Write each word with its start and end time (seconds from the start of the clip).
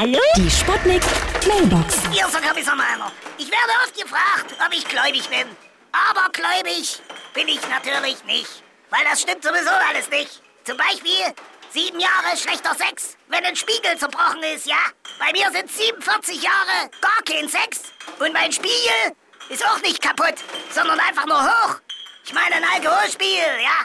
Hallo? 0.00 0.18
Die 0.34 0.50
Sputnik 0.50 1.02
Mailbox. 1.46 1.94
Hier 2.10 2.24
ist 2.24 2.32
der 2.32 2.40
Kommissar 2.40 2.74
Meiner. 2.74 3.12
Ich 3.36 3.50
werde 3.50 3.70
oft 3.84 3.94
gefragt, 3.94 4.46
ob 4.66 4.72
ich 4.72 4.88
gläubig 4.88 5.28
bin. 5.28 5.46
Aber 5.92 6.30
gläubig 6.32 7.02
bin 7.34 7.46
ich 7.48 7.60
natürlich 7.68 8.24
nicht. 8.24 8.62
Weil 8.88 9.04
das 9.04 9.20
stimmt 9.20 9.44
sowieso 9.44 9.68
alles 9.68 10.08
nicht. 10.08 10.40
Zum 10.64 10.78
Beispiel 10.78 11.34
sieben 11.70 12.00
Jahre 12.00 12.34
schlechter 12.34 12.74
Sex, 12.76 13.18
wenn 13.28 13.44
ein 13.44 13.54
Spiegel 13.54 13.98
zerbrochen 13.98 14.42
ist, 14.42 14.64
ja? 14.64 14.80
Bei 15.18 15.32
mir 15.32 15.50
sind 15.50 15.70
47 15.70 16.42
Jahre 16.44 16.88
gar 17.02 17.20
kein 17.26 17.46
Sex. 17.46 17.92
Und 18.20 18.32
mein 18.32 18.52
Spiegel 18.52 19.14
ist 19.50 19.66
auch 19.66 19.82
nicht 19.82 20.00
kaputt, 20.00 20.36
sondern 20.70 20.98
einfach 20.98 21.26
nur 21.26 21.44
hoch. 21.44 21.76
Ich 22.24 22.32
meine 22.32 22.54
ein 22.54 22.64
Alkoholspiegel, 22.64 23.60
ja? 23.62 23.84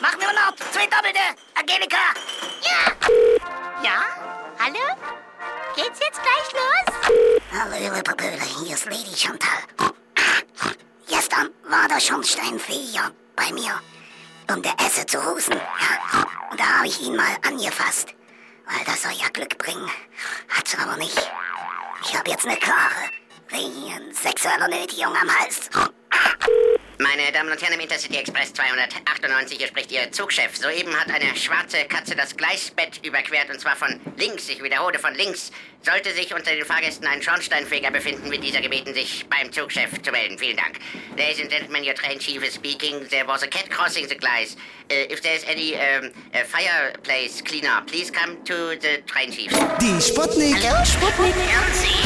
Machen 0.00 0.20
wir 0.20 0.28
noch 0.34 0.54
zwei 0.70 0.84
doppelte, 0.84 1.24
Angelika. 1.54 2.12
Geht's 5.76 6.00
jetzt 6.00 6.20
gleich 6.22 6.52
los? 6.54 7.40
Hallo, 7.52 7.76
liebe 7.78 8.02
Pöbel, 8.02 8.40
hier 8.40 8.74
ist 8.74 8.86
Lady 8.86 9.14
Chantal. 9.14 9.58
Gestern 11.06 11.50
war 11.64 11.86
der 11.86 12.00
Schornsteinfeger 12.00 13.12
bei 13.36 13.52
mir, 13.52 13.78
um 14.50 14.62
der 14.62 14.72
Esse 14.80 15.04
zu 15.04 15.22
husten. 15.22 15.52
Ja. 15.52 16.24
Und 16.50 16.58
da 16.58 16.78
habe 16.78 16.86
ich 16.86 16.98
ihn 17.02 17.14
mal 17.14 17.36
angefasst, 17.46 18.14
weil 18.64 18.84
das 18.86 19.02
soll 19.02 19.12
ja 19.12 19.28
Glück 19.28 19.58
bringen. 19.58 19.90
Hat's 20.48 20.74
aber 20.78 20.96
nicht. 20.96 21.30
Ich 22.04 22.16
habe 22.16 22.30
jetzt 22.30 22.46
eine 22.46 22.56
klare, 22.56 23.10
wegen 23.48 24.14
sexueller 24.14 24.68
Nötigung 24.68 25.14
am 25.14 25.38
Hals. 25.38 25.68
Meine 26.98 27.30
Damen 27.30 27.50
und 27.50 27.60
Herren 27.60 27.74
im 27.74 27.80
Intercity 27.80 28.16
Express 28.16 28.54
298, 28.54 29.58
hier 29.58 29.66
spricht 29.66 29.92
Ihr 29.92 30.10
Zugchef. 30.12 30.56
Soeben 30.56 30.98
hat 30.98 31.10
eine 31.10 31.36
schwarze 31.36 31.84
Katze 31.84 32.16
das 32.16 32.34
Gleisbett 32.34 33.04
überquert 33.04 33.50
und 33.50 33.60
zwar 33.60 33.76
von 33.76 34.00
links. 34.16 34.48
Ich 34.48 34.62
wiederhole, 34.62 34.98
von 34.98 35.14
links. 35.14 35.50
Sollte 35.82 36.14
sich 36.14 36.34
unter 36.34 36.52
den 36.52 36.64
Fahrgästen 36.64 37.06
ein 37.06 37.20
Schornsteinfeger 37.20 37.90
befinden, 37.90 38.30
wird 38.30 38.42
dieser 38.42 38.62
gebeten, 38.62 38.94
sich 38.94 39.26
beim 39.28 39.52
Zugchef 39.52 40.00
zu 40.00 40.10
melden. 40.10 40.38
Vielen 40.38 40.56
Dank. 40.56 40.78
Ladies 41.18 41.42
and 41.42 41.50
gentlemen, 41.50 41.84
your 41.84 41.94
train 41.94 42.18
chief 42.18 42.42
is 42.42 42.54
speaking. 42.54 43.06
There 43.10 43.26
was 43.26 43.42
a 43.42 43.46
cat 43.46 43.68
crossing 43.68 44.08
the 44.08 44.16
Gleis. 44.16 44.56
Uh, 44.90 45.12
if 45.12 45.20
there's 45.20 45.44
any 45.44 45.74
um, 45.74 46.12
uh, 46.32 46.44
fireplace 46.44 47.42
cleaner, 47.42 47.82
please 47.86 48.10
come 48.10 48.42
to 48.44 48.78
the 48.80 49.02
train 49.04 49.30
chief. 49.30 49.50
Die 49.50 50.00
Sputnik. 50.00 50.56
Sputnik 50.86 51.36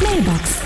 Mailbox. 0.00 0.65